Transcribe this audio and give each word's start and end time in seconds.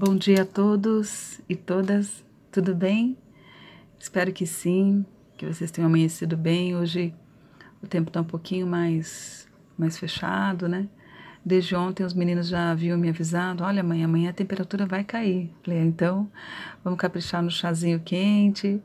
Bom 0.00 0.14
dia 0.14 0.42
a 0.42 0.44
todos 0.44 1.40
e 1.48 1.56
todas, 1.56 2.24
tudo 2.52 2.72
bem? 2.72 3.18
Espero 3.98 4.32
que 4.32 4.46
sim, 4.46 5.04
que 5.36 5.44
vocês 5.44 5.72
tenham 5.72 5.88
amanhecido 5.88 6.36
bem. 6.36 6.76
Hoje 6.76 7.12
o 7.82 7.86
tempo 7.88 8.08
está 8.08 8.20
um 8.20 8.24
pouquinho 8.24 8.64
mais, 8.64 9.48
mais 9.76 9.98
fechado, 9.98 10.68
né? 10.68 10.88
Desde 11.44 11.74
ontem 11.74 12.04
os 12.04 12.14
meninos 12.14 12.46
já 12.46 12.70
haviam 12.70 12.96
me 12.96 13.08
avisado: 13.08 13.64
olha, 13.64 13.82
mãe, 13.82 14.04
amanhã 14.04 14.30
a 14.30 14.32
temperatura 14.32 14.86
vai 14.86 15.02
cair. 15.02 15.52
Falei, 15.64 15.80
ah, 15.80 15.84
então 15.84 16.30
vamos 16.84 17.00
caprichar 17.00 17.42
no 17.42 17.50
chazinho 17.50 17.98
quente, 17.98 18.80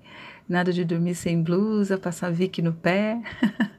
nada 0.50 0.74
de 0.74 0.84
dormir 0.84 1.14
sem 1.14 1.44
blusa, 1.44 1.96
passar 1.96 2.32
Vick 2.32 2.60
no 2.60 2.74
pé, 2.74 3.22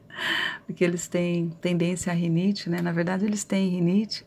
porque 0.65 0.85
eles 0.85 1.09
têm 1.09 1.49
tendência 1.59 2.13
à 2.13 2.15
rinite, 2.15 2.69
né? 2.69 2.81
Na 2.81 2.93
verdade, 2.93 3.25
eles 3.25 3.43
têm 3.43 3.71
rinite 3.71 4.25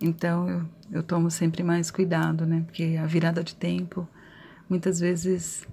então 0.00 0.48
eu, 0.48 0.62
eu 0.92 1.02
tomo 1.02 1.30
sempre 1.30 1.62
mais 1.62 1.90
cuidado, 1.90 2.46
né? 2.46 2.62
Porque 2.66 2.96
a 3.00 3.06
virada 3.06 3.42
de 3.42 3.54
tempo 3.54 4.08
muitas 4.68 5.00
vezes 5.00 5.66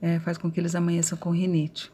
é, 0.00 0.18
faz 0.20 0.38
com 0.38 0.50
que 0.50 0.60
eles 0.60 0.74
amanheçam 0.74 1.16
com 1.18 1.30
rinite. 1.30 1.92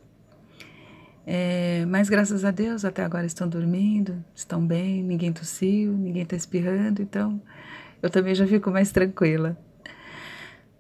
É, 1.25 1.85
mas 1.87 2.09
graças 2.09 2.45
a 2.45 2.51
Deus 2.51 2.85
até 2.85 3.05
agora 3.05 3.25
estão 3.25 3.49
dormindo, 3.49 4.25
estão 4.35 4.65
bem, 4.65 5.03
ninguém 5.03 5.33
tossiu, 5.33 5.93
ninguém 5.93 6.23
está 6.23 6.35
espirrando, 6.35 7.01
então 7.01 7.41
eu 8.03 8.11
também 8.11 8.35
já 8.35 8.47
fico 8.47 8.71
mais 8.71 8.91
tranquila. 8.91 9.57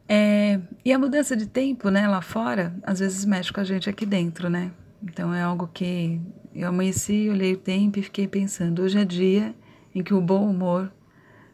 É, 0.09 0.61
e 0.85 0.93
a 0.93 0.99
mudança 0.99 1.37
de 1.37 1.47
tempo, 1.47 1.88
né, 1.88 2.09
lá 2.09 2.21
fora, 2.21 2.74
às 2.83 2.99
vezes 2.99 3.24
mexe 3.24 3.52
com 3.52 3.61
a 3.61 3.65
gente 3.65 3.88
aqui 3.88 4.05
dentro, 4.05 4.51
né? 4.51 4.73
Então 5.02 5.33
é 5.33 5.43
algo 5.43 5.71
que 5.73 6.21
eu 6.55 6.69
amanheci, 6.69 7.29
olhei 7.30 7.55
o 7.55 7.57
tempo 7.57 7.99
e 7.99 8.02
fiquei 8.02 8.27
pensando, 8.27 8.83
hoje 8.83 8.99
é 8.99 9.05
dia 9.05 9.55
em 9.95 10.02
que 10.02 10.14
o 10.14 10.20
bom 10.20 10.48
humor 10.48 10.92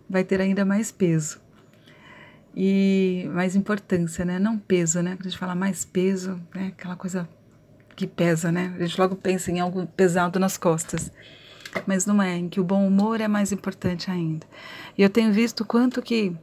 vai 0.08 0.24
ter 0.24 0.40
ainda 0.40 0.64
mais 0.64 0.90
peso 0.90 1.40
e 2.54 3.28
mais 3.32 3.54
importância, 3.54 4.24
né? 4.24 4.38
Não 4.38 4.58
peso, 4.58 5.00
né? 5.02 5.16
Quando 5.16 5.26
a 5.26 5.28
gente 5.28 5.38
fala 5.38 5.54
mais 5.54 5.84
peso, 5.84 6.40
né? 6.54 6.72
Aquela 6.76 6.96
coisa 6.96 7.28
que 7.94 8.06
pesa, 8.06 8.50
né? 8.50 8.74
A 8.76 8.82
gente 8.84 9.00
logo 9.00 9.16
pensa 9.16 9.50
em 9.50 9.60
algo 9.60 9.86
pesado 9.86 10.38
nas 10.38 10.56
costas. 10.56 11.12
Mas 11.86 12.06
não 12.06 12.22
é, 12.22 12.36
em 12.36 12.48
que 12.48 12.60
o 12.60 12.64
bom 12.64 12.86
humor 12.86 13.20
é 13.20 13.28
mais 13.28 13.52
importante 13.52 14.10
ainda. 14.10 14.46
E 14.96 15.02
eu 15.02 15.10
tenho 15.10 15.32
visto 15.32 15.64
quanto 15.64 16.00
que 16.00 16.34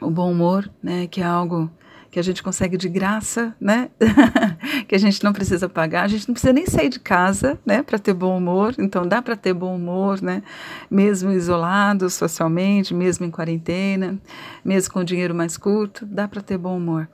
o 0.00 0.10
bom 0.10 0.30
humor, 0.30 0.70
né, 0.82 1.06
que 1.06 1.20
é 1.20 1.24
algo 1.24 1.70
que 2.10 2.18
a 2.18 2.22
gente 2.22 2.42
consegue 2.42 2.76
de 2.76 2.88
graça, 2.88 3.54
né? 3.60 3.90
que 4.88 4.94
a 4.94 4.98
gente 4.98 5.22
não 5.22 5.32
precisa 5.32 5.68
pagar, 5.68 6.04
a 6.04 6.08
gente 6.08 6.26
não 6.26 6.32
precisa 6.32 6.52
nem 6.52 6.66
sair 6.66 6.88
de 6.88 6.98
casa, 6.98 7.58
né, 7.64 7.82
para 7.82 7.98
ter 7.98 8.14
bom 8.14 8.36
humor. 8.36 8.74
Então 8.78 9.06
dá 9.06 9.20
para 9.20 9.36
ter 9.36 9.52
bom 9.52 9.76
humor, 9.76 10.22
né? 10.22 10.42
Mesmo 10.90 11.30
isolado 11.30 12.08
socialmente, 12.08 12.94
mesmo 12.94 13.26
em 13.26 13.30
quarentena, 13.30 14.18
mesmo 14.64 14.92
com 14.92 15.04
dinheiro 15.04 15.34
mais 15.34 15.56
curto, 15.56 16.06
dá 16.06 16.26
para 16.26 16.40
ter 16.40 16.56
bom 16.56 16.76
humor. 16.76 17.08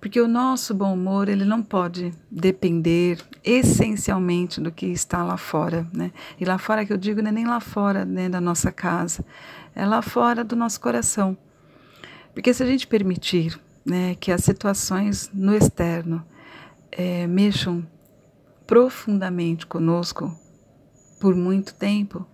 Porque 0.00 0.20
o 0.20 0.26
nosso 0.26 0.74
bom 0.74 0.94
humor, 0.94 1.28
ele 1.28 1.44
não 1.44 1.62
pode 1.62 2.12
depender 2.28 3.18
essencialmente 3.44 4.60
do 4.60 4.72
que 4.72 4.86
está 4.86 5.22
lá 5.22 5.36
fora, 5.36 5.86
né? 5.92 6.10
E 6.40 6.44
lá 6.44 6.58
fora 6.58 6.84
que 6.84 6.92
eu 6.92 6.96
digo 6.96 7.22
não 7.22 7.28
é 7.28 7.32
nem 7.32 7.46
lá 7.46 7.60
fora, 7.60 8.04
né, 8.04 8.28
da 8.28 8.40
nossa 8.40 8.72
casa, 8.72 9.24
é 9.76 9.86
lá 9.86 10.02
fora 10.02 10.42
do 10.42 10.56
nosso 10.56 10.80
coração. 10.80 11.38
Porque 12.34 12.52
se 12.52 12.64
a 12.64 12.66
gente 12.66 12.88
permitir 12.88 13.56
né, 13.84 14.14
que 14.14 14.30
as 14.30 14.42
situações 14.44 15.30
no 15.32 15.54
externo 15.54 16.24
é, 16.90 17.26
mexam 17.26 17.86
profundamente 18.66 19.66
conosco 19.66 20.34
por 21.20 21.34
muito 21.34 21.74
tempo, 21.74 22.26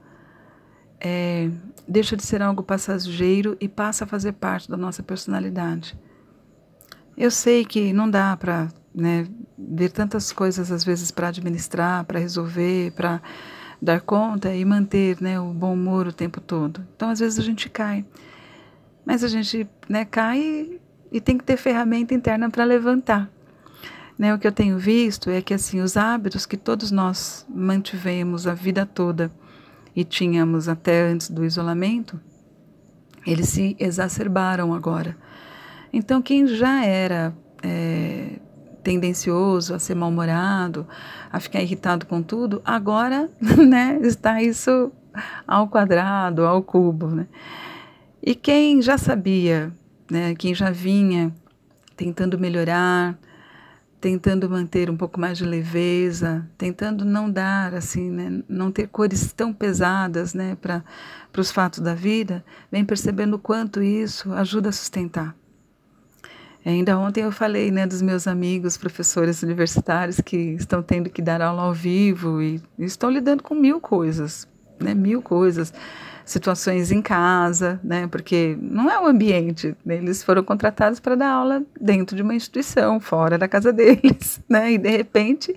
é, 1.00 1.50
deixa 1.86 2.16
de 2.16 2.24
ser 2.24 2.42
algo 2.42 2.62
passageiro 2.62 3.56
e 3.60 3.68
passa 3.68 4.04
a 4.04 4.06
fazer 4.06 4.32
parte 4.32 4.70
da 4.70 4.76
nossa 4.76 5.02
personalidade. 5.02 5.98
Eu 7.16 7.30
sei 7.30 7.64
que 7.64 7.92
não 7.92 8.08
dá 8.08 8.36
para 8.36 8.68
né, 8.94 9.26
ver 9.58 9.90
tantas 9.90 10.32
coisas 10.32 10.70
às 10.70 10.84
vezes 10.84 11.10
para 11.10 11.28
administrar, 11.28 12.04
para 12.04 12.18
resolver, 12.18 12.92
para 12.92 13.20
dar 13.80 14.00
conta 14.00 14.54
e 14.54 14.64
manter 14.64 15.20
né, 15.20 15.40
o 15.40 15.52
bom 15.52 15.74
humor 15.74 16.06
o 16.06 16.12
tempo 16.12 16.40
todo. 16.40 16.86
Então 16.96 17.10
às 17.10 17.20
vezes 17.20 17.38
a 17.38 17.42
gente 17.42 17.68
cai, 17.68 18.04
mas 19.04 19.22
a 19.22 19.28
gente 19.28 19.68
né, 19.88 20.04
cai 20.04 20.80
e 21.10 21.20
tem 21.20 21.36
que 21.36 21.44
ter 21.44 21.56
ferramenta 21.56 22.14
interna 22.14 22.50
para 22.50 22.64
levantar. 22.64 23.30
Né, 24.18 24.34
o 24.34 24.38
que 24.38 24.48
eu 24.48 24.52
tenho 24.52 24.76
visto 24.78 25.30
é 25.30 25.40
que 25.40 25.54
assim 25.54 25.80
os 25.80 25.96
hábitos 25.96 26.44
que 26.44 26.56
todos 26.56 26.90
nós 26.90 27.46
mantivemos 27.48 28.48
a 28.48 28.54
vida 28.54 28.84
toda 28.84 29.30
e 29.94 30.02
tínhamos 30.02 30.68
até 30.68 31.02
antes 31.02 31.30
do 31.30 31.44
isolamento, 31.44 32.20
eles 33.24 33.48
se 33.48 33.76
exacerbaram 33.78 34.74
agora. 34.74 35.16
Então 35.92 36.20
quem 36.20 36.48
já 36.48 36.84
era 36.84 37.32
é, 37.62 38.40
tendencioso 38.82 39.74
a 39.74 39.78
ser 39.78 39.94
mal-humorado, 39.94 40.86
a 41.30 41.38
ficar 41.38 41.62
irritado 41.62 42.06
com 42.06 42.22
tudo, 42.22 42.60
agora 42.64 43.30
né, 43.40 44.00
está 44.02 44.42
isso 44.42 44.90
ao 45.46 45.68
quadrado, 45.68 46.44
ao 46.44 46.62
cubo. 46.62 47.06
Né? 47.06 47.26
E 48.22 48.34
quem 48.34 48.82
já 48.82 48.98
sabia 48.98 49.72
né? 50.10 50.34
Quem 50.34 50.54
já 50.54 50.70
vinha 50.70 51.32
tentando 51.96 52.38
melhorar, 52.38 53.18
tentando 54.00 54.48
manter 54.48 54.88
um 54.88 54.96
pouco 54.96 55.18
mais 55.18 55.36
de 55.38 55.44
leveza, 55.44 56.48
tentando 56.56 57.04
não 57.04 57.30
dar 57.30 57.74
assim, 57.74 58.08
né, 58.10 58.42
não 58.48 58.70
ter 58.70 58.86
cores 58.86 59.32
tão 59.32 59.52
pesadas, 59.52 60.34
né, 60.34 60.56
para 60.60 60.84
para 61.30 61.42
os 61.42 61.50
fatos 61.50 61.80
da 61.80 61.94
vida, 61.94 62.42
vem 62.72 62.84
percebendo 62.84 63.34
o 63.34 63.38
quanto 63.38 63.82
isso 63.82 64.32
ajuda 64.32 64.70
a 64.70 64.72
sustentar. 64.72 65.36
Ainda 66.64 66.98
ontem 66.98 67.22
eu 67.22 67.30
falei, 67.30 67.70
né, 67.70 67.86
dos 67.86 68.02
meus 68.02 68.26
amigos 68.26 68.76
professores 68.76 69.42
universitários 69.42 70.20
que 70.20 70.36
estão 70.36 70.82
tendo 70.82 71.10
que 71.10 71.22
dar 71.22 71.40
aula 71.40 71.62
ao 71.62 71.74
vivo 71.74 72.42
e, 72.42 72.60
e 72.78 72.84
estão 72.84 73.10
lidando 73.10 73.42
com 73.42 73.54
mil 73.54 73.80
coisas, 73.80 74.48
né, 74.80 74.94
mil 74.94 75.20
coisas 75.20 75.72
situações 76.28 76.92
em 76.92 77.00
casa, 77.00 77.80
né? 77.82 78.06
Porque 78.06 78.54
não 78.60 78.90
é 78.90 79.00
o 79.00 79.06
ambiente. 79.06 79.74
Né? 79.82 79.96
Eles 79.96 80.22
foram 80.22 80.44
contratados 80.44 81.00
para 81.00 81.14
dar 81.14 81.30
aula 81.30 81.62
dentro 81.80 82.14
de 82.14 82.20
uma 82.20 82.34
instituição, 82.34 83.00
fora 83.00 83.38
da 83.38 83.48
casa 83.48 83.72
deles, 83.72 84.38
né? 84.46 84.72
E 84.72 84.78
de 84.78 84.90
repente 84.90 85.56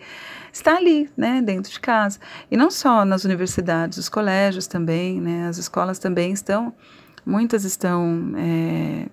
está 0.51 0.77
ali, 0.77 1.09
né? 1.17 1.41
Dentro 1.41 1.69
de 1.69 1.79
casa. 1.79 2.19
E 2.49 2.55
não 2.55 2.71
só 2.71 3.03
nas 3.03 3.25
universidades, 3.25 3.97
os 3.97 4.07
colégios 4.07 4.65
também, 4.65 5.19
né? 5.19 5.49
As 5.49 5.57
escolas 5.57 5.99
também 5.99 6.31
estão, 6.31 6.73
muitas 7.25 7.65
estão 7.65 8.31
é, 8.37 9.07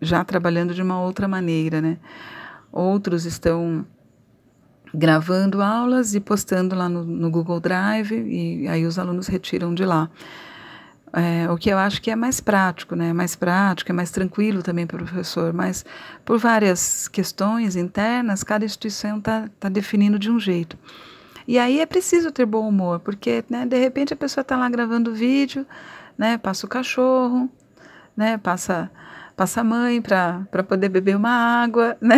já 0.00 0.22
trabalhando 0.22 0.72
de 0.72 0.80
uma 0.80 1.00
outra 1.00 1.26
maneira, 1.26 1.80
né? 1.80 1.98
Outros 2.70 3.24
estão 3.24 3.84
gravando 4.94 5.60
aulas 5.60 6.14
e 6.14 6.20
postando 6.20 6.76
lá 6.76 6.88
no, 6.88 7.02
no 7.04 7.30
Google 7.32 7.58
Drive 7.58 8.12
e 8.12 8.68
aí 8.68 8.86
os 8.86 8.96
alunos 8.96 9.26
retiram 9.26 9.74
de 9.74 9.84
lá. 9.84 10.08
É, 11.12 11.50
o 11.50 11.56
que 11.56 11.70
eu 11.70 11.78
acho 11.78 12.02
que 12.02 12.10
é 12.10 12.16
mais 12.16 12.40
prático, 12.40 12.94
né? 12.94 13.12
Mais 13.12 13.34
prático, 13.34 13.90
é 13.90 13.94
mais 13.94 14.10
tranquilo 14.10 14.62
também 14.62 14.86
para 14.86 15.02
o 15.02 15.06
professor, 15.06 15.52
mas 15.52 15.84
por 16.24 16.38
várias 16.38 17.08
questões 17.08 17.76
internas, 17.76 18.44
cada 18.44 18.64
instituição 18.64 19.18
está 19.18 19.48
tá 19.58 19.68
definindo 19.68 20.18
de 20.18 20.30
um 20.30 20.38
jeito. 20.38 20.76
E 21.46 21.58
aí 21.58 21.80
é 21.80 21.86
preciso 21.86 22.30
ter 22.30 22.44
bom 22.44 22.68
humor, 22.68 23.00
porque 23.00 23.42
né, 23.48 23.64
de 23.64 23.78
repente 23.78 24.12
a 24.12 24.16
pessoa 24.16 24.42
está 24.42 24.56
lá 24.56 24.68
gravando 24.68 25.14
vídeo, 25.14 25.66
né? 26.16 26.36
Passa 26.36 26.66
o 26.66 26.68
cachorro, 26.68 27.50
né? 28.16 28.36
Passa, 28.36 28.90
passa 29.36 29.62
a 29.62 29.64
mãe 29.64 30.02
para 30.02 30.46
poder 30.68 30.90
beber 30.90 31.16
uma 31.16 31.30
água, 31.30 31.96
né? 32.02 32.16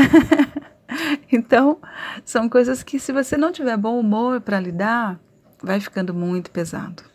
então, 1.31 1.79
são 2.25 2.49
coisas 2.49 2.83
que 2.83 2.99
se 2.99 3.13
você 3.13 3.37
não 3.37 3.53
tiver 3.53 3.77
bom 3.77 4.01
humor 4.01 4.41
para 4.41 4.59
lidar, 4.59 5.21
vai 5.63 5.79
ficando 5.79 6.13
muito 6.13 6.51
pesado. 6.51 7.10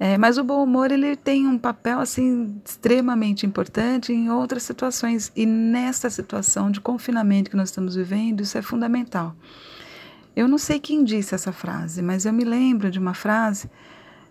É, 0.00 0.16
mas 0.16 0.38
o 0.38 0.44
bom 0.44 0.62
humor 0.62 0.92
ele 0.92 1.16
tem 1.16 1.46
um 1.48 1.58
papel 1.58 1.98
assim 1.98 2.60
extremamente 2.64 3.44
importante 3.44 4.12
em 4.12 4.30
outras 4.30 4.62
situações 4.62 5.32
e 5.34 5.44
nesta 5.44 6.08
situação 6.08 6.70
de 6.70 6.80
confinamento 6.80 7.50
que 7.50 7.56
nós 7.56 7.70
estamos 7.70 7.96
vivendo 7.96 8.40
isso 8.40 8.56
é 8.56 8.62
fundamental. 8.62 9.34
Eu 10.36 10.46
não 10.46 10.56
sei 10.56 10.78
quem 10.78 11.02
disse 11.02 11.34
essa 11.34 11.50
frase, 11.50 12.00
mas 12.00 12.24
eu 12.24 12.32
me 12.32 12.44
lembro 12.44 12.92
de 12.92 12.98
uma 12.98 13.12
frase 13.12 13.68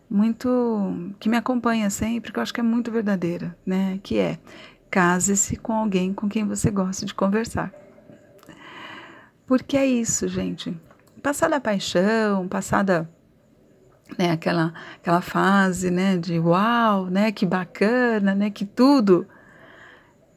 muito 0.09 1.11
que 1.19 1.27
me 1.27 1.35
acompanha 1.35 1.89
sempre, 1.89 2.31
que 2.31 2.39
eu 2.39 2.43
acho 2.43 2.53
que 2.53 2.61
é 2.61 2.63
muito 2.63 2.89
verdadeira, 2.89 3.57
né? 3.65 3.99
Que 4.01 4.17
é: 4.17 4.39
case-se 4.89 5.57
com 5.57 5.73
alguém 5.73 6.13
com 6.13 6.29
quem 6.29 6.45
você 6.45 6.71
gosta 6.71 7.05
de 7.05 7.13
conversar. 7.13 7.73
Porque 9.45 9.75
é 9.75 9.85
isso, 9.85 10.29
gente. 10.29 10.75
Passada 11.21 11.57
a 11.57 11.61
paixão, 11.61 12.47
passada 12.47 13.09
né, 14.18 14.31
aquela, 14.31 14.74
aquela 15.01 15.21
fase, 15.21 15.89
né, 15.89 16.18
de 16.18 16.39
uau, 16.39 17.06
né, 17.07 17.31
que 17.31 17.45
bacana, 17.45 18.36
né, 18.36 18.50
que 18.50 18.65
tudo. 18.65 19.27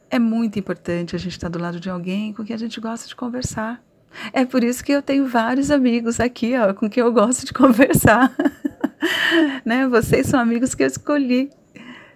É 0.09 0.19
muito 0.19 0.59
importante 0.59 1.15
a 1.15 1.19
gente 1.19 1.33
estar 1.33 1.49
do 1.49 1.59
lado 1.59 1.79
de 1.79 1.89
alguém 1.89 2.33
com 2.33 2.43
quem 2.43 2.53
a 2.55 2.59
gente 2.59 2.81
gosta 2.81 3.07
de 3.07 3.15
conversar. 3.15 3.81
É 4.33 4.43
por 4.43 4.63
isso 4.63 4.83
que 4.83 4.91
eu 4.91 5.01
tenho 5.01 5.25
vários 5.27 5.71
amigos 5.71 6.19
aqui, 6.19 6.57
ó, 6.57 6.73
com 6.73 6.89
quem 6.89 7.01
eu 7.01 7.13
gosto 7.13 7.45
de 7.45 7.53
conversar. 7.53 8.33
né, 9.63 9.87
vocês 9.87 10.27
são 10.27 10.39
amigos 10.39 10.75
que 10.75 10.83
eu 10.83 10.87
escolhi, 10.87 11.49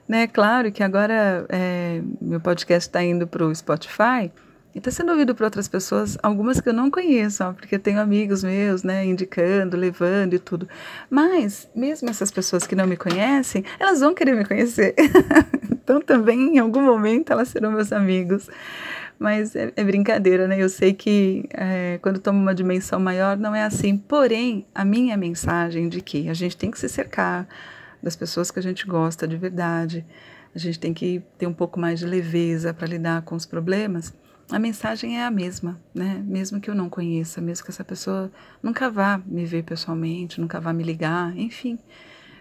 Né? 0.07 0.27
Claro 0.27 0.71
que 0.71 0.83
agora 0.83 1.45
é, 1.49 2.01
meu 2.21 2.39
podcast 2.39 2.87
está 2.87 3.03
indo 3.03 3.25
para 3.25 3.45
o 3.45 3.55
Spotify 3.55 4.31
e 4.75 4.79
está 4.79 4.91
sendo 4.91 5.13
ouvido 5.13 5.33
por 5.33 5.45
outras 5.45 5.69
pessoas, 5.69 6.17
algumas 6.21 6.59
que 6.59 6.67
eu 6.67 6.73
não 6.73 6.91
conheço, 6.91 7.45
ó, 7.45 7.53
porque 7.53 7.79
tenho 7.79 7.97
amigos 7.97 8.43
meus, 8.43 8.83
né, 8.83 9.05
indicando, 9.05 9.77
levando 9.77 10.33
e 10.33 10.39
tudo. 10.39 10.67
Mas, 11.09 11.69
mesmo 11.73 12.09
essas 12.09 12.29
pessoas 12.29 12.67
que 12.67 12.75
não 12.75 12.85
me 12.85 12.97
conhecem, 12.97 13.63
elas 13.79 14.01
vão 14.01 14.13
querer 14.13 14.35
me 14.35 14.43
conhecer. 14.43 14.93
então, 15.71 16.01
também, 16.01 16.57
em 16.57 16.59
algum 16.59 16.81
momento, 16.81 17.31
elas 17.31 17.47
serão 17.47 17.71
meus 17.71 17.93
amigos. 17.93 18.49
Mas 19.17 19.55
é, 19.55 19.71
é 19.77 19.83
brincadeira, 19.85 20.45
né? 20.45 20.61
Eu 20.61 20.67
sei 20.67 20.93
que 20.93 21.47
é, 21.53 21.97
quando 22.01 22.19
toma 22.19 22.37
uma 22.37 22.53
dimensão 22.53 22.99
maior 22.99 23.37
não 23.37 23.55
é 23.55 23.63
assim. 23.63 23.95
Porém, 23.95 24.65
a 24.75 24.83
minha 24.83 25.15
mensagem 25.15 25.87
de 25.87 26.01
que 26.01 26.27
a 26.27 26.33
gente 26.33 26.57
tem 26.57 26.69
que 26.69 26.77
se 26.77 26.89
cercar 26.89 27.47
das 28.03 28.17
pessoas 28.17 28.51
que 28.51 28.59
a 28.59 28.61
gente 28.61 28.85
gosta 28.85 29.25
de 29.25 29.37
verdade, 29.37 30.05
a 30.53 30.59
gente 30.59 30.77
tem 30.77 30.93
que 30.93 31.23
ter 31.37 31.47
um 31.47 31.53
pouco 31.53 31.79
mais 31.79 31.97
de 31.97 32.05
leveza 32.05 32.73
para 32.73 32.87
lidar 32.87 33.21
com 33.21 33.35
os 33.35 33.45
problemas. 33.45 34.13
A 34.51 34.59
mensagem 34.59 35.19
é 35.19 35.25
a 35.25 35.31
mesma, 35.31 35.79
né? 35.93 36.23
Mesmo 36.25 36.61
que 36.61 36.69
eu 36.69 36.75
não 36.75 36.87
conheça, 36.87 37.41
mesmo 37.41 37.65
que 37.65 37.71
essa 37.71 37.83
pessoa 37.83 38.31
nunca 38.61 38.89
vá 38.89 39.19
me 39.25 39.43
ver 39.43 39.63
pessoalmente, 39.63 40.39
nunca 40.39 40.59
vá 40.59 40.71
me 40.71 40.83
ligar, 40.83 41.35
enfim. 41.35 41.79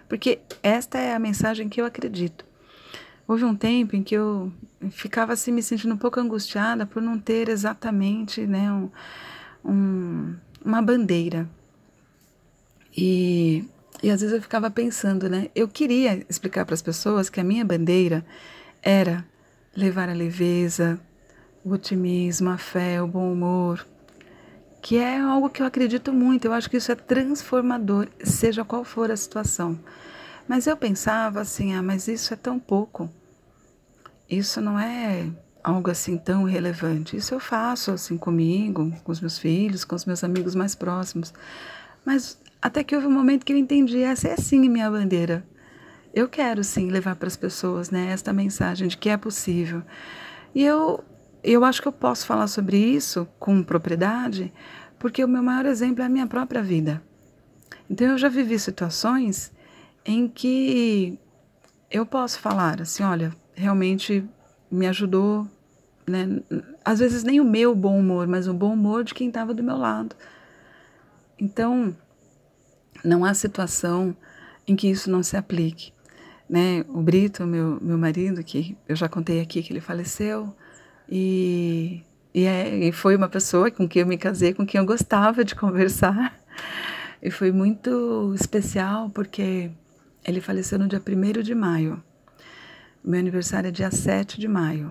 Porque 0.09 0.41
esta 0.63 0.99
é 0.99 1.15
a 1.15 1.19
mensagem 1.19 1.69
que 1.69 1.81
eu 1.81 1.87
acredito. 1.87 2.45
Houve 3.27 3.45
um 3.45 3.57
tempo 3.57 3.97
em 3.97 4.03
que 4.03 4.15
eu 4.15 4.53
ficava 4.91 5.33
assim 5.33 5.51
me 5.51 5.63
sentindo 5.63 5.95
um 5.95 5.99
pouco 5.99 6.21
angustiada 6.21 6.85
por 6.85 7.01
não 7.01 7.19
ter 7.19 7.49
exatamente 7.49 8.47
né, 8.47 8.71
um, 8.71 8.91
um, 9.65 10.37
uma 10.63 10.83
bandeira. 10.83 11.49
E, 12.95 13.65
e 14.03 14.11
às 14.11 14.21
vezes 14.21 14.37
eu 14.37 14.43
ficava 14.43 14.71
pensando, 14.71 15.29
né? 15.29 15.49
Eu 15.55 15.67
queria 15.67 16.25
explicar 16.29 16.67
para 16.67 16.75
as 16.75 16.83
pessoas 16.83 17.31
que 17.31 17.41
a 17.41 17.45
minha 17.45 17.65
bandeira 17.65 18.25
era 18.83 19.27
levar 19.75 20.11
a 20.11 20.13
leveza, 20.13 21.01
o 21.65 21.73
otimismo, 21.73 22.51
a 22.51 22.59
fé, 22.59 23.01
o 23.01 23.07
bom 23.07 23.33
humor, 23.33 23.87
que 24.83 24.99
é 24.99 25.19
algo 25.19 25.49
que 25.49 25.63
eu 25.63 25.67
acredito 25.67 26.13
muito. 26.13 26.45
Eu 26.45 26.53
acho 26.53 26.69
que 26.69 26.77
isso 26.77 26.93
é 26.93 26.95
transformador, 26.95 28.07
seja 28.23 28.65
qual 28.65 28.85
for 28.85 29.11
a 29.11 29.17
situação. 29.17 29.79
Mas 30.47 30.67
eu 30.67 30.77
pensava 30.77 31.41
assim, 31.41 31.75
ah, 31.75 31.83
mas 31.83 32.07
isso 32.07 32.35
é 32.35 32.37
tão 32.37 32.59
pouco. 32.59 33.11
Isso 34.29 34.61
não 34.61 34.79
é 34.79 35.27
algo 35.63 35.91
assim 35.91 36.19
tão 36.19 36.45
relevante. 36.45 37.17
Isso 37.17 37.33
eu 37.33 37.41
faço 37.41 37.93
assim 37.93 38.19
comigo, 38.19 38.93
com 39.03 39.11
os 39.11 39.21
meus 39.21 39.39
filhos, 39.39 39.85
com 39.85 39.97
os 39.97 40.05
meus 40.05 40.23
amigos 40.23 40.55
mais 40.55 40.75
próximos. 40.75 41.33
Mas 42.05 42.39
até 42.61 42.85
que 42.85 42.95
houve 42.95 43.07
um 43.07 43.13
momento 43.13 43.47
que 43.47 43.55
eu 43.55 43.57
entendi, 43.57 44.03
essa 44.03 44.29
é 44.29 44.37
sim 44.37 44.69
minha 44.69 44.91
bandeira. 44.91 45.47
Eu 46.13 46.29
quero 46.29 46.63
sim 46.63 46.91
levar 46.91 47.17
para 47.17 47.27
as 47.27 47.37
pessoas, 47.37 47.91
né, 47.91 48.11
esta 48.13 48.33
mensagem 48.33 48.87
de 48.87 48.99
que 48.99 49.09
é 49.09 49.17
possível. 49.17 49.83
E 50.55 50.63
eu 50.63 51.03
eu 51.53 51.65
acho 51.65 51.83
que 51.83 51.89
eu 51.89 51.93
posso 51.93 52.27
falar 52.27 52.47
sobre 52.47 52.79
isso 52.79 53.29
com 53.39 53.63
propriedade, 53.63 54.53
porque 54.99 55.23
o 55.23 55.29
meu 55.29 55.43
maior 55.43 55.67
exemplo 55.67 56.03
é 56.03 56.07
a 56.07 56.09
minha 56.09 56.27
própria 56.27 56.63
vida. 56.63 57.03
Então 57.89 58.07
eu 58.07 58.19
já 58.19 58.31
vivi 58.31 58.59
situações 58.59 59.53
em 60.07 60.27
que 60.27 61.19
eu 61.91 62.07
posso 62.07 62.41
falar 62.41 62.81
assim, 62.81 63.03
olha, 63.03 63.37
realmente 63.55 64.27
me 64.71 64.87
ajudou, 64.87 65.47
né? 66.07 66.41
Às 66.83 66.99
vezes 66.99 67.23
nem 67.23 67.41
o 67.41 67.45
meu 67.45 67.75
bom 67.75 67.99
humor, 67.99 68.27
mas 68.27 68.49
o 68.49 68.55
bom 68.55 68.73
humor 68.73 69.05
de 69.05 69.13
quem 69.13 69.29
estava 69.29 69.53
do 69.53 69.63
meu 69.63 69.77
lado. 69.77 70.17
Então, 71.39 71.95
não 73.05 73.23
há 73.23 73.35
situação 73.35 74.17
em 74.67 74.75
que 74.75 74.89
isso 74.89 75.11
não 75.11 75.23
se 75.23 75.37
aplique, 75.37 75.93
né? 76.49 76.85
O 76.89 77.03
Brito, 77.03 77.47
meu 77.47 77.79
meu 77.83 77.99
marido, 77.99 78.43
que 78.43 78.77
eu 78.89 78.97
já 78.97 79.09
contei 79.11 79.41
aqui 79.41 79.63
que 79.63 79.73
ele 79.73 79.81
faleceu 79.81 80.55
e 81.09 82.05
e, 82.35 82.47
é, 82.47 82.89
e 82.89 82.91
foi 82.91 83.15
uma 83.15 83.29
pessoa 83.29 83.71
com 83.71 83.89
quem 83.89 84.03
eu 84.03 84.09
me 84.09 84.19
casei, 84.19 84.53
com 84.53 84.67
quem 84.67 84.81
eu 84.81 84.85
gostava 84.85 85.45
de 85.45 85.55
conversar. 85.57 86.37
E 87.23 87.31
foi 87.31 87.53
muito 87.53 88.35
especial 88.35 89.09
porque 89.09 89.71
ele 90.25 90.41
faleceu 90.41 90.79
no 90.79 90.89
dia 90.89 91.01
1 91.01 91.43
de 91.43 91.55
maio. 91.55 92.03
Meu 93.05 93.21
aniversário 93.21 93.69
é 93.69 93.71
dia 93.71 93.91
7 93.91 94.41
de 94.41 94.49
maio. 94.49 94.91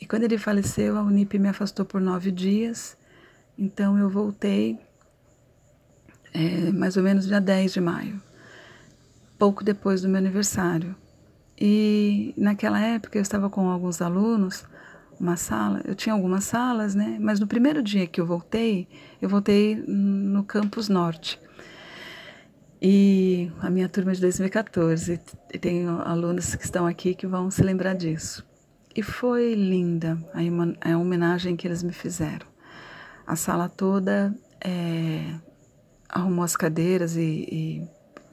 E 0.00 0.06
quando 0.06 0.22
ele 0.22 0.38
faleceu, 0.38 0.96
a 0.96 1.02
Unip 1.02 1.36
me 1.38 1.48
afastou 1.48 1.84
por 1.84 2.00
nove 2.00 2.30
dias. 2.30 2.96
Então 3.58 3.98
eu 3.98 4.08
voltei 4.08 4.78
é, 6.32 6.70
mais 6.70 6.96
ou 6.96 7.02
menos 7.02 7.26
dia 7.26 7.40
10 7.40 7.72
de 7.72 7.80
maio, 7.80 8.22
pouco 9.38 9.64
depois 9.64 10.00
do 10.02 10.08
meu 10.08 10.18
aniversário. 10.18 10.94
E 11.60 12.34
naquela 12.36 12.80
época 12.80 13.18
eu 13.18 13.22
estava 13.22 13.50
com 13.50 13.68
alguns 13.68 14.00
alunos, 14.00 14.64
uma 15.22 15.36
sala, 15.36 15.80
eu 15.84 15.94
tinha 15.94 16.12
algumas 16.12 16.42
salas, 16.42 16.96
né? 16.96 17.16
Mas 17.20 17.38
no 17.38 17.46
primeiro 17.46 17.80
dia 17.80 18.08
que 18.08 18.20
eu 18.20 18.26
voltei, 18.26 18.88
eu 19.20 19.28
voltei 19.28 19.76
no 19.76 20.42
campus 20.42 20.88
norte. 20.88 21.40
E 22.82 23.48
a 23.60 23.70
minha 23.70 23.88
turma 23.88 24.10
é 24.10 24.14
de 24.16 24.20
2014, 24.20 25.20
e 25.54 25.58
tenho 25.60 26.00
alunos 26.00 26.56
que 26.56 26.64
estão 26.64 26.84
aqui 26.84 27.14
que 27.14 27.24
vão 27.24 27.52
se 27.52 27.62
lembrar 27.62 27.94
disso. 27.94 28.44
E 28.96 29.00
foi 29.00 29.54
linda 29.54 30.18
a, 30.80 30.98
homenagem 30.98 31.54
que 31.54 31.68
eles 31.68 31.84
me 31.84 31.92
fizeram. 31.92 32.46
A 33.24 33.36
sala 33.36 33.68
toda 33.68 34.34
é, 34.60 35.36
arrumou 36.08 36.44
as 36.44 36.56
cadeiras 36.56 37.16
e, 37.16 37.20
e, 37.22 37.88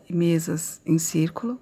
e 0.10 0.16
mesas 0.16 0.82
em 0.84 0.98
círculo. 0.98 1.62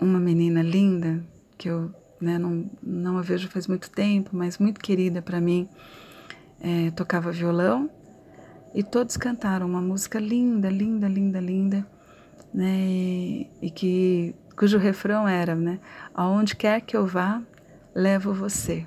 Uma 0.00 0.18
menina 0.18 0.62
linda, 0.62 1.24
que 1.56 1.70
eu 1.70 1.94
né, 2.20 2.38
não, 2.38 2.70
não 2.82 3.18
a 3.18 3.22
vejo 3.22 3.48
faz 3.48 3.66
muito 3.66 3.90
tempo, 3.90 4.30
mas 4.32 4.58
muito 4.58 4.80
querida 4.80 5.22
para 5.22 5.40
mim, 5.40 5.68
é, 6.60 6.90
tocava 6.90 7.30
violão 7.30 7.90
e 8.74 8.82
todos 8.82 9.16
cantaram 9.16 9.66
uma 9.66 9.80
música 9.80 10.18
linda, 10.18 10.68
linda, 10.68 11.08
linda, 11.08 11.40
linda, 11.40 11.86
né? 12.52 12.86
E, 12.86 13.50
e 13.62 13.70
que 13.70 14.34
cujo 14.56 14.78
refrão 14.78 15.26
era, 15.26 15.54
né? 15.54 15.80
Aonde 16.14 16.56
quer 16.56 16.80
que 16.80 16.96
eu 16.96 17.06
vá, 17.06 17.42
levo 17.94 18.32
você. 18.32 18.86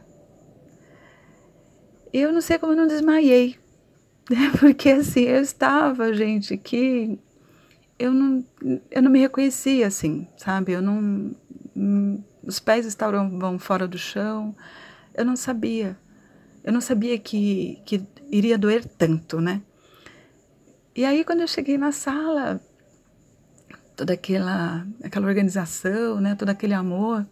Eu 2.14 2.32
não 2.32 2.42
sei 2.42 2.60
como 2.60 2.74
eu 2.74 2.78
não 2.78 2.88
desmaiei, 2.88 3.58
né? 4.30 4.52
Porque 4.60 4.90
assim, 4.90 5.22
eu 5.22 5.42
estava, 5.42 6.14
gente, 6.14 6.58
que 6.58 7.18
eu 7.98 8.14
não, 8.14 8.46
eu 8.90 9.02
não 9.02 9.12
me 9.12 9.20
reconhecia 9.20 9.88
assim, 9.88 10.28
sabe? 10.38 10.74
Eu 10.74 10.82
não. 10.82 11.36
Os 12.44 12.60
pés 12.60 12.86
estavam 12.86 13.60
fora 13.60 13.88
do 13.88 13.98
chão, 13.98 14.56
eu 15.14 15.26
não 15.26 15.36
sabia. 15.36 15.98
Eu 16.64 16.72
não 16.72 16.82
sabia 16.82 17.18
que, 17.18 17.82
que 17.86 18.06
iria 18.30 18.58
doer 18.58 18.86
tanto, 18.86 19.42
né? 19.42 19.62
E 20.96 21.06
aí, 21.06 21.24
quando 21.24 21.42
eu 21.42 21.48
cheguei 21.48 21.78
na 21.78 21.92
sala, 21.92 22.62
toda 23.96 24.14
aquela, 24.14 24.86
aquela 25.04 25.28
organização, 25.28 26.20
né, 26.20 26.36
todo 26.36 26.50
aquele 26.50 26.74
amor. 26.74 27.26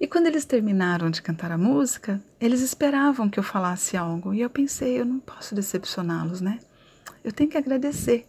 E 0.00 0.06
quando 0.06 0.26
eles 0.26 0.44
terminaram 0.44 1.10
de 1.10 1.22
cantar 1.22 1.52
a 1.52 1.58
música, 1.58 2.22
eles 2.40 2.60
esperavam 2.60 3.28
que 3.28 3.38
eu 3.38 3.42
falasse 3.42 3.96
algo. 3.96 4.34
E 4.34 4.40
eu 4.40 4.50
pensei, 4.50 5.00
eu 5.00 5.04
não 5.04 5.20
posso 5.20 5.54
decepcioná-los, 5.54 6.40
né? 6.40 6.58
Eu 7.22 7.32
tenho 7.32 7.48
que 7.48 7.56
agradecer. 7.56 8.26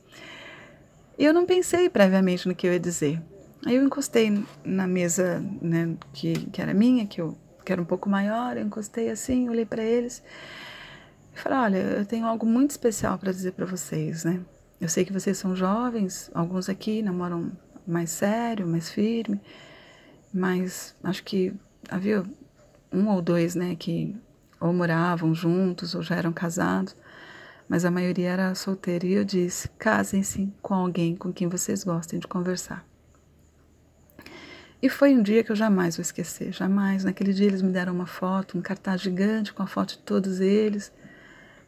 E 1.17 1.25
eu 1.25 1.33
não 1.33 1.45
pensei 1.45 1.89
previamente 1.89 2.47
no 2.47 2.55
que 2.55 2.67
eu 2.67 2.73
ia 2.73 2.79
dizer. 2.79 3.21
Aí 3.65 3.75
eu 3.75 3.83
encostei 3.83 4.45
na 4.63 4.85
mesa 4.85 5.43
né, 5.59 5.97
que, 6.13 6.33
que 6.51 6.61
era 6.61 6.71
minha, 6.71 7.07
que, 7.07 7.19
eu, 7.19 7.35
que 7.65 7.71
era 7.71 7.81
um 7.81 7.85
pouco 7.85 8.07
maior, 8.07 8.55
eu 8.55 8.63
encostei 8.63 9.09
assim, 9.09 9.49
olhei 9.49 9.65
para 9.65 9.83
eles 9.83 10.21
e 11.35 11.39
falei: 11.39 11.57
Olha, 11.57 11.77
eu 11.77 12.05
tenho 12.05 12.27
algo 12.27 12.45
muito 12.45 12.71
especial 12.71 13.17
para 13.17 13.31
dizer 13.31 13.53
para 13.53 13.65
vocês, 13.65 14.23
né? 14.23 14.39
Eu 14.79 14.87
sei 14.87 15.03
que 15.03 15.11
vocês 15.11 15.37
são 15.39 15.55
jovens, 15.55 16.29
alguns 16.33 16.69
aqui 16.69 17.01
namoram 17.01 17.51
mais 17.87 18.11
sério, 18.11 18.67
mais 18.67 18.89
firme, 18.89 19.41
mas 20.31 20.95
acho 21.03 21.23
que 21.23 21.51
havia 21.89 22.23
um 22.91 23.09
ou 23.09 23.21
dois, 23.21 23.55
né, 23.55 23.75
que 23.75 24.15
ou 24.59 24.71
moravam 24.73 25.33
juntos 25.33 25.95
ou 25.95 26.03
já 26.03 26.15
eram 26.15 26.31
casados, 26.31 26.95
mas 27.67 27.83
a 27.83 27.89
maioria 27.89 28.29
era 28.29 28.53
solteira. 28.53 29.07
E 29.07 29.13
eu 29.13 29.25
disse: 29.25 29.69
casem-se 29.69 30.53
com 30.61 30.75
alguém 30.75 31.15
com 31.15 31.33
quem 31.33 31.47
vocês 31.47 31.83
gostem 31.83 32.19
de 32.19 32.27
conversar. 32.27 32.85
E 34.81 34.89
foi 34.89 35.15
um 35.15 35.23
dia 35.23 35.43
que 35.43 35.51
eu 35.51 35.55
jamais 35.55 35.97
vou 35.97 36.01
esquecer, 36.01 36.51
jamais. 36.51 37.03
Naquele 37.03 37.33
dia 37.33 37.47
eles 37.47 37.61
me 37.61 37.71
deram 37.71 37.93
uma 37.93 38.05
foto, 38.05 38.57
um 38.57 38.61
cartaz 38.61 39.01
gigante 39.01 39.53
com 39.53 39.63
a 39.63 39.67
foto 39.67 39.91
de 39.91 39.99
todos 39.99 40.39
eles. 40.39 40.91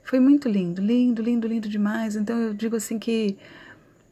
Foi 0.04 0.20
muito 0.20 0.48
lindo, 0.48 0.82
lindo, 0.82 1.22
lindo, 1.22 1.48
lindo 1.48 1.68
demais. 1.68 2.16
Então 2.16 2.38
eu 2.38 2.54
digo 2.54 2.76
assim 2.76 3.00
que 3.00 3.38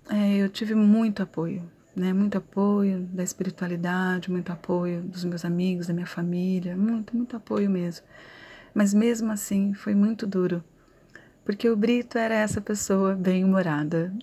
é, 0.09 0.37
eu 0.37 0.49
tive 0.49 0.75
muito 0.75 1.23
apoio, 1.23 1.63
né? 1.95 2.13
Muito 2.13 2.37
apoio 2.37 3.01
da 3.11 3.23
espiritualidade, 3.23 4.31
muito 4.31 4.51
apoio 4.51 5.01
dos 5.01 5.23
meus 5.23 5.45
amigos, 5.45 5.87
da 5.87 5.93
minha 5.93 6.05
família, 6.05 6.75
muito, 6.75 7.15
muito 7.15 7.35
apoio 7.35 7.69
mesmo. 7.69 8.05
Mas 8.73 8.93
mesmo 8.93 9.31
assim 9.31 9.73
foi 9.73 9.95
muito 9.95 10.27
duro, 10.27 10.63
porque 11.45 11.69
o 11.69 11.75
Brito 11.77 12.17
era 12.17 12.35
essa 12.35 12.59
pessoa 12.59 13.15
bem-humorada, 13.15 14.13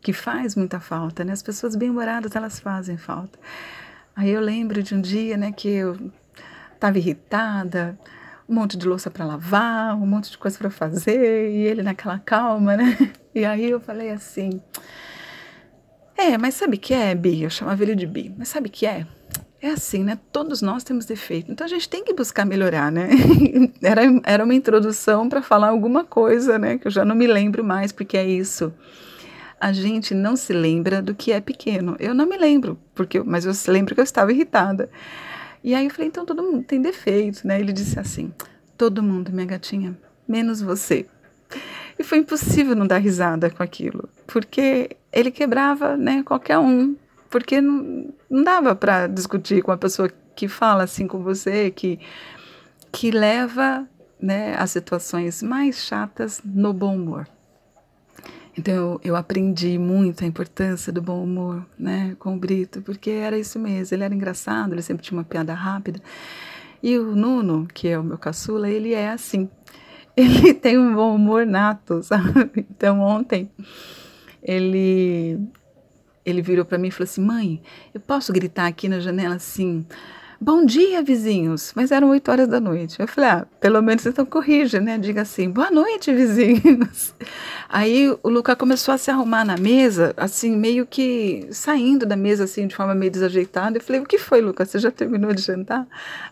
que 0.00 0.12
faz 0.12 0.54
muita 0.54 0.78
falta, 0.78 1.24
né? 1.24 1.32
As 1.32 1.42
pessoas 1.42 1.74
bem-humoradas, 1.74 2.36
elas 2.36 2.60
fazem 2.60 2.98
falta. 2.98 3.38
Aí 4.16 4.30
eu 4.30 4.40
lembro 4.40 4.82
de 4.82 4.94
um 4.94 5.00
dia, 5.00 5.36
né, 5.36 5.50
que 5.50 5.68
eu 5.68 5.96
estava 6.74 6.98
irritada, 6.98 7.98
um 8.48 8.54
monte 8.54 8.76
de 8.76 8.86
louça 8.86 9.10
para 9.10 9.24
lavar, 9.24 9.96
um 9.96 10.06
monte 10.06 10.30
de 10.30 10.38
coisa 10.38 10.56
para 10.56 10.70
fazer, 10.70 11.50
e 11.50 11.66
ele 11.66 11.82
naquela 11.82 12.18
calma, 12.18 12.76
né? 12.76 12.96
E 13.34 13.44
aí 13.44 13.68
eu 13.68 13.80
falei 13.80 14.10
assim: 14.10 14.62
É, 16.16 16.38
mas 16.38 16.54
sabe 16.54 16.76
que 16.76 16.94
é, 16.94 17.12
Bi? 17.16 17.42
Eu 17.42 17.50
chamava 17.50 17.82
ele 17.82 17.96
de 17.96 18.06
Bi, 18.06 18.32
mas 18.38 18.46
sabe 18.46 18.68
que 18.68 18.86
é? 18.86 19.04
É 19.60 19.70
assim, 19.70 20.04
né? 20.04 20.16
Todos 20.30 20.62
nós 20.62 20.84
temos 20.84 21.04
defeito, 21.04 21.50
então 21.50 21.66
a 21.66 21.68
gente 21.68 21.88
tem 21.88 22.04
que 22.04 22.14
buscar 22.14 22.44
melhorar, 22.44 22.92
né? 22.92 23.08
era, 23.82 24.02
era 24.22 24.44
uma 24.44 24.54
introdução 24.54 25.28
para 25.28 25.42
falar 25.42 25.70
alguma 25.70 26.04
coisa, 26.04 26.60
né? 26.60 26.78
Que 26.78 26.86
eu 26.86 26.92
já 26.92 27.04
não 27.04 27.16
me 27.16 27.26
lembro 27.26 27.64
mais, 27.64 27.90
porque 27.90 28.16
é 28.16 28.24
isso 28.24 28.72
a 29.64 29.72
gente 29.72 30.12
não 30.12 30.36
se 30.36 30.52
lembra 30.52 31.00
do 31.00 31.14
que 31.14 31.32
é 31.32 31.40
pequeno. 31.40 31.96
Eu 31.98 32.14
não 32.14 32.26
me 32.26 32.36
lembro, 32.36 32.78
porque, 32.94 33.22
mas 33.22 33.46
eu 33.46 33.72
lembro 33.72 33.94
que 33.94 34.00
eu 34.02 34.04
estava 34.04 34.30
irritada. 34.30 34.90
E 35.62 35.74
aí 35.74 35.86
eu 35.86 35.90
falei, 35.90 36.08
então 36.08 36.26
todo 36.26 36.42
mundo 36.42 36.62
tem 36.64 36.82
defeito, 36.82 37.46
né? 37.48 37.58
Ele 37.58 37.72
disse 37.72 37.98
assim, 37.98 38.30
todo 38.76 39.02
mundo, 39.02 39.32
minha 39.32 39.46
gatinha, 39.46 39.98
menos 40.28 40.60
você. 40.60 41.06
E 41.98 42.04
foi 42.04 42.18
impossível 42.18 42.76
não 42.76 42.86
dar 42.86 42.98
risada 42.98 43.48
com 43.48 43.62
aquilo, 43.62 44.06
porque 44.26 44.98
ele 45.10 45.30
quebrava, 45.30 45.96
né, 45.96 46.22
qualquer 46.22 46.58
um, 46.58 46.94
porque 47.30 47.58
não, 47.58 48.12
não 48.28 48.44
dava 48.44 48.76
para 48.76 49.06
discutir 49.06 49.62
com 49.62 49.70
uma 49.70 49.78
pessoa 49.78 50.10
que 50.36 50.46
fala 50.46 50.82
assim 50.82 51.06
com 51.06 51.22
você, 51.22 51.70
que 51.70 51.98
que 52.92 53.10
leva, 53.10 53.88
né, 54.20 54.56
as 54.58 54.72
situações 54.72 55.42
mais 55.42 55.86
chatas 55.86 56.42
no 56.44 56.74
bom 56.74 56.94
humor. 56.94 57.26
Então 58.56 58.74
eu, 58.74 59.00
eu, 59.02 59.16
aprendi 59.16 59.78
muito 59.78 60.22
a 60.22 60.26
importância 60.26 60.92
do 60.92 61.02
bom 61.02 61.22
humor, 61.22 61.66
né, 61.76 62.16
com 62.20 62.34
o 62.34 62.38
Brito, 62.38 62.80
porque 62.82 63.10
era 63.10 63.36
isso 63.36 63.58
mesmo. 63.58 63.96
Ele 63.96 64.04
era 64.04 64.14
engraçado, 64.14 64.72
ele 64.72 64.82
sempre 64.82 65.02
tinha 65.02 65.18
uma 65.18 65.24
piada 65.24 65.52
rápida. 65.52 66.00
E 66.82 66.98
o 66.98 67.16
Nuno, 67.16 67.66
que 67.72 67.88
é 67.88 67.98
o 67.98 68.04
meu 68.04 68.18
caçula, 68.18 68.68
ele 68.68 68.92
é 68.92 69.10
assim. 69.10 69.48
Ele 70.16 70.54
tem 70.54 70.78
um 70.78 70.94
bom 70.94 71.16
humor 71.16 71.44
nato, 71.44 72.00
sabe? 72.04 72.64
Então 72.70 73.00
ontem 73.00 73.50
ele 74.40 75.40
ele 76.24 76.40
virou 76.40 76.64
para 76.64 76.78
mim 76.78 76.86
e 76.86 76.90
falou 76.92 77.04
assim: 77.04 77.20
"Mãe, 77.20 77.60
eu 77.92 78.00
posso 78.00 78.32
gritar 78.32 78.66
aqui 78.68 78.88
na 78.88 79.00
janela 79.00 79.34
assim: 79.34 79.84
Bom 80.46 80.66
dia, 80.66 81.02
vizinhos. 81.02 81.72
Mas 81.74 81.90
eram 81.90 82.10
8 82.10 82.30
horas 82.30 82.46
da 82.46 82.60
noite. 82.60 83.00
Eu 83.00 83.08
falei, 83.08 83.30
ah, 83.30 83.46
pelo 83.58 83.80
menos 83.80 84.04
então 84.04 84.26
corrija, 84.26 84.78
né? 84.78 84.98
Diga 84.98 85.22
assim, 85.22 85.48
boa 85.48 85.70
noite, 85.70 86.12
vizinhos. 86.12 87.14
Aí 87.66 88.14
o 88.22 88.28
Luca 88.28 88.54
começou 88.54 88.92
a 88.92 88.98
se 88.98 89.10
arrumar 89.10 89.42
na 89.42 89.56
mesa, 89.56 90.12
assim, 90.18 90.54
meio 90.54 90.84
que 90.84 91.48
saindo 91.50 92.04
da 92.04 92.14
mesa, 92.14 92.44
assim, 92.44 92.66
de 92.66 92.76
forma 92.76 92.94
meio 92.94 93.10
desajeitada. 93.10 93.78
Eu 93.78 93.80
falei, 93.80 94.02
o 94.02 94.04
que 94.04 94.18
foi, 94.18 94.42
Luca? 94.42 94.66
Você 94.66 94.78
já 94.78 94.90
terminou 94.90 95.32
de 95.32 95.40
jantar? 95.40 95.86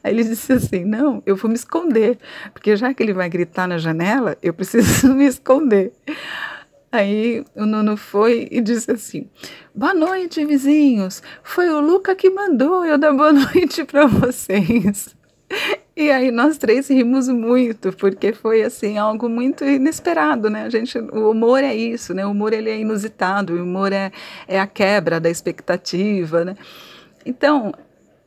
Aí 0.04 0.12
ele 0.12 0.24
disse 0.24 0.52
assim, 0.52 0.84
não, 0.84 1.22
eu 1.24 1.34
vou 1.34 1.48
me 1.48 1.56
esconder, 1.56 2.18
porque 2.52 2.76
já 2.76 2.92
que 2.92 3.02
ele 3.02 3.14
vai 3.14 3.30
gritar 3.30 3.66
na 3.66 3.78
janela, 3.78 4.36
eu 4.42 4.52
preciso 4.52 5.08
me 5.16 5.24
esconder. 5.24 5.90
Aí 6.92 7.42
o 7.56 7.64
Nuno 7.64 7.96
foi 7.96 8.46
e 8.50 8.60
disse 8.60 8.90
assim: 8.90 9.26
Boa 9.74 9.94
noite, 9.94 10.44
vizinhos. 10.44 11.22
Foi 11.42 11.70
o 11.70 11.80
Luca 11.80 12.14
que 12.14 12.28
mandou 12.28 12.84
eu 12.84 12.98
dar 12.98 13.14
boa 13.14 13.32
noite 13.32 13.82
para 13.84 14.06
vocês. 14.06 15.16
E 15.96 16.10
aí 16.10 16.30
nós 16.30 16.58
três 16.58 16.88
rimos 16.88 17.28
muito, 17.28 17.92
porque 17.94 18.34
foi 18.34 18.62
assim 18.62 18.98
algo 18.98 19.26
muito 19.26 19.64
inesperado, 19.64 20.50
né? 20.50 20.64
A 20.64 20.68
gente, 20.68 20.98
o 20.98 21.30
humor 21.30 21.64
é 21.64 21.74
isso, 21.74 22.12
né? 22.12 22.26
O 22.26 22.30
humor 22.30 22.52
ele 22.52 22.68
é 22.68 22.78
inusitado, 22.78 23.54
o 23.54 23.62
humor 23.62 23.90
é, 23.90 24.12
é 24.46 24.60
a 24.60 24.66
quebra 24.66 25.18
da 25.18 25.30
expectativa, 25.30 26.44
né? 26.44 26.56
Então, 27.24 27.72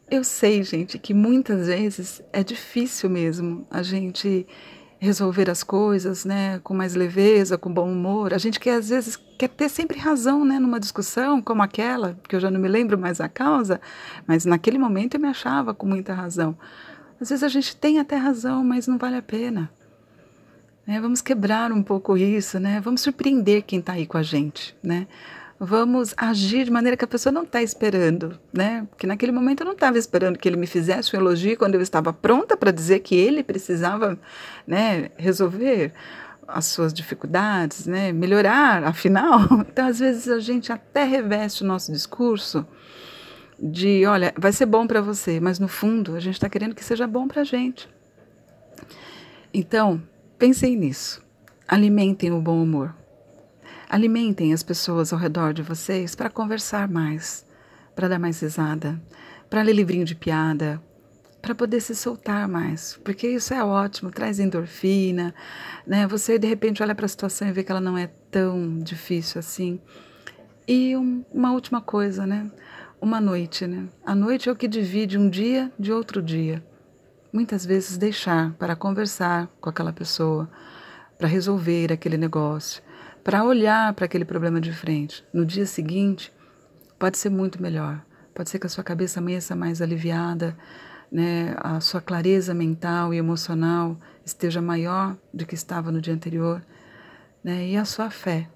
eu 0.10 0.24
sei, 0.24 0.64
gente, 0.64 0.98
que 0.98 1.14
muitas 1.14 1.68
vezes 1.68 2.22
é 2.32 2.44
difícil 2.44 3.10
mesmo 3.10 3.66
a 3.70 3.84
gente 3.84 4.48
resolver 5.00 5.50
as 5.50 5.64
coisas, 5.64 6.26
né, 6.26 6.60
com 6.64 6.74
mais 6.74 6.96
leveza, 6.96 7.58
com 7.58 7.74
bom 7.74 7.92
humor. 7.92 8.34
A 8.34 8.38
gente 8.38 8.60
quer 8.60 8.76
às 8.76 8.90
vezes 8.90 9.18
quer 9.38 9.50
ter 9.50 9.70
sempre 9.70 10.00
razão, 10.00 10.46
né, 10.46 10.60
numa 10.60 10.80
discussão 10.80 11.42
como 11.42 11.62
aquela, 11.62 12.18
que 12.28 12.36
eu 12.36 12.40
já 12.40 12.50
não 12.50 12.60
me 12.60 12.68
lembro 12.68 12.98
mais 12.98 13.20
a 13.20 13.28
causa, 13.28 13.82
mas 14.26 14.46
naquele 14.46 14.78
momento 14.78 15.16
eu 15.16 15.20
me 15.20 15.28
achava 15.28 15.74
com 15.74 15.86
muita 15.86 16.14
razão. 16.14 16.58
Às 17.20 17.30
vezes 17.30 17.44
a 17.44 17.48
gente 17.48 17.76
tem 17.76 18.00
até 18.00 18.16
razão, 18.16 18.64
mas 18.64 18.88
não 18.88 18.98
vale 18.98 19.16
a 19.16 19.22
pena. 19.22 19.70
É, 20.88 21.00
vamos 21.00 21.22
quebrar 21.22 21.72
um 21.72 21.82
pouco 21.82 22.16
isso, 22.16 22.60
né? 22.60 22.80
Vamos 22.80 23.02
surpreender 23.02 23.64
quem 23.64 23.80
está 23.80 23.94
aí 23.94 24.06
com 24.06 24.18
a 24.18 24.24
gente, 24.24 24.76
né? 24.84 25.08
Vamos 25.60 26.14
agir 26.18 26.66
de 26.66 26.72
maneira 26.72 26.98
que 26.98 27.06
a 27.06 27.08
pessoa 27.08 27.32
não 27.32 27.44
está 27.44 27.62
esperando, 27.62 28.38
né? 28.54 28.86
Porque 28.90 29.08
naquele 29.08 29.32
momento 29.32 29.62
eu 29.62 29.66
não 29.66 29.74
estava 29.74 29.98
esperando 29.98 30.38
que 30.38 30.48
ele 30.48 30.58
me 30.58 30.68
fizesse 30.68 31.16
um 31.16 31.20
elogio 31.20 31.58
quando 31.58 31.76
eu 31.76 31.82
estava 31.82 32.12
pronta 32.12 32.58
para 32.58 32.72
dizer 32.72 33.00
que 33.00 33.16
ele 33.16 33.44
precisava, 33.44 34.20
né, 34.68 35.12
resolver 35.18 35.94
as 36.48 36.66
suas 36.66 36.94
dificuldades, 36.94 37.88
né, 37.88 38.12
melhorar, 38.12 38.84
afinal. 38.84 39.40
Então, 39.70 39.88
às 39.88 40.00
vezes 40.00 40.28
a 40.28 40.40
gente 40.40 40.72
até 40.72 41.04
reveste 41.04 41.64
o 41.64 41.68
nosso 41.68 41.92
discurso 41.92 42.66
de, 43.60 44.06
olha, 44.06 44.34
vai 44.38 44.52
ser 44.52 44.66
bom 44.66 44.86
para 44.86 45.02
você, 45.02 45.40
mas 45.40 45.60
no 45.60 45.68
fundo 45.68 46.16
a 46.16 46.20
gente 46.20 46.36
está 46.36 46.50
querendo 46.50 46.76
que 46.76 46.84
seja 46.84 47.08
bom 47.08 47.28
para 47.28 47.42
a 47.42 47.46
gente. 47.46 47.90
Então, 49.54 50.02
pensem 50.38 50.76
nisso. 50.76 51.24
Alimentem 51.68 52.32
o 52.32 52.42
bom 52.42 52.62
humor. 52.62 52.94
Alimentem 53.90 54.54
as 54.54 54.64
pessoas 54.64 55.14
ao 55.14 55.20
redor 55.20 55.54
de 55.54 55.62
vocês 55.62 56.16
para 56.16 56.30
conversar 56.30 56.88
mais, 56.88 57.46
para 57.96 58.08
dar 58.08 58.20
mais 58.20 58.42
risada, 58.42 59.02
para 59.50 59.62
ler 59.62 59.74
livrinho 59.74 60.06
de 60.06 60.16
piada, 60.16 60.82
para 61.42 61.54
poder 61.54 61.80
se 61.80 61.94
soltar 61.94 62.48
mais, 62.48 63.00
porque 63.04 63.28
isso 63.28 63.54
é 63.54 63.64
ótimo, 63.64 64.10
traz 64.10 64.40
endorfina, 64.40 65.34
né? 65.86 66.08
Você 66.08 66.40
de 66.40 66.48
repente 66.48 66.82
olha 66.82 66.96
para 66.96 67.06
a 67.06 67.10
situação 67.10 67.48
e 67.48 67.52
vê 67.52 67.64
que 67.64 67.72
ela 67.72 67.80
não 67.80 67.96
é 67.96 68.08
tão 68.32 68.80
difícil 68.80 69.38
assim. 69.38 69.80
E 70.68 70.98
um, 70.98 71.24
uma 71.32 71.52
última 71.52 71.80
coisa, 71.82 72.26
né? 72.26 72.50
Uma 73.00 73.22
noite, 73.22 73.68
né? 73.68 73.88
A 74.04 74.16
noite 74.16 74.50
é 74.50 74.52
o 74.52 74.56
que 74.56 74.68
divide 74.68 75.20
um 75.20 75.30
dia 75.30 75.72
de 75.78 75.94
outro 75.94 76.20
dia. 76.20 76.66
Muitas 77.32 77.64
vezes 77.64 77.96
deixar 77.96 78.54
para 78.54 78.76
conversar 78.76 79.48
com 79.62 79.70
aquela 79.70 79.94
pessoa, 79.94 80.50
para 81.16 81.28
resolver 81.28 81.94
aquele 81.94 82.18
negócio, 82.18 82.82
para 83.26 83.44
olhar 83.44 83.92
para 83.96 84.06
aquele 84.06 84.24
problema 84.24 84.62
de 84.62 84.72
frente. 84.72 85.26
No 85.34 85.44
dia 85.44 85.66
seguinte, 85.66 86.32
pode 87.00 87.18
ser 87.18 87.32
muito 87.32 87.60
melhor. 87.60 88.00
Pode 88.36 88.52
ser 88.52 88.60
que 88.60 88.68
a 88.68 88.70
sua 88.70 88.84
cabeça 88.84 89.20
amanheça 89.20 89.56
mais 89.56 89.82
aliviada, 89.82 90.56
né? 91.12 91.56
a 91.58 91.80
sua 91.80 92.00
clareza 92.00 92.54
mental 92.54 93.16
e 93.16 93.18
emocional 93.18 93.98
esteja 94.24 94.62
maior 94.62 95.18
do 95.34 95.44
que 95.44 95.56
estava 95.56 95.92
no 95.92 96.00
dia 96.00 96.14
anterior, 96.14 96.64
né? 97.44 97.68
e 97.68 97.76
a 97.76 97.84
sua 97.84 98.12
fé 98.12 98.48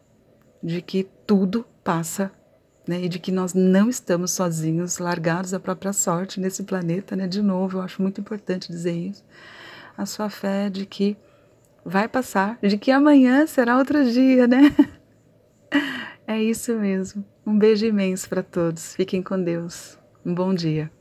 de 0.61 0.83
que 0.83 1.03
tudo 1.25 1.65
passa 1.83 2.31
né? 2.87 3.01
e 3.01 3.09
de 3.09 3.17
que 3.17 3.31
nós 3.31 3.55
não 3.55 3.89
estamos 3.89 4.33
sozinhos, 4.33 4.99
largados 4.99 5.51
à 5.51 5.59
própria 5.59 5.93
sorte 5.93 6.39
nesse 6.39 6.61
planeta. 6.61 7.15
Né? 7.15 7.25
De 7.25 7.41
novo, 7.41 7.79
eu 7.79 7.81
acho 7.81 8.03
muito 8.03 8.21
importante 8.21 8.71
dizer 8.71 8.93
isso. 8.93 9.25
A 9.97 10.05
sua 10.05 10.29
fé 10.29 10.69
de 10.69 10.85
que 10.85 11.17
vai 11.85 12.07
passar, 12.07 12.57
de 12.61 12.77
que 12.77 12.91
amanhã 12.91 13.45
será 13.47 13.77
outro 13.77 14.03
dia, 14.05 14.47
né? 14.47 14.75
É 16.27 16.39
isso 16.39 16.75
mesmo. 16.75 17.25
Um 17.43 17.57
beijo 17.57 17.87
imenso 17.87 18.29
para 18.29 18.43
todos. 18.43 18.93
Fiquem 18.93 19.19
com 19.19 19.43
Deus. 19.43 19.97
Um 20.23 20.31
bom 20.31 20.53
dia. 20.53 20.91